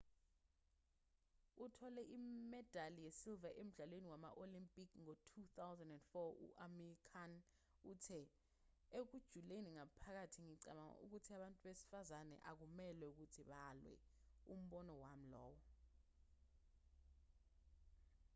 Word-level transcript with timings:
othole 1.63 2.01
imedali 2.17 2.99
yesiliva 3.07 3.49
emdlalweni 3.61 4.07
wama-olimpiki 4.13 4.97
ngo-2004 5.03 6.31
u-amir 6.45 6.95
khan 7.09 7.31
uthe 7.91 8.21
ekujuleni 8.99 9.69
ngaphakathi 9.75 10.39
ngicabanga 10.45 10.99
ukuthi 11.03 11.29
abantu 11.33 11.59
besifazane 11.65 12.35
akumelwe 12.49 13.05
ukuthi 13.11 13.41
balwe 13.51 13.93
umbono 14.53 14.93
wami 15.03 15.27
lowo 15.33 15.61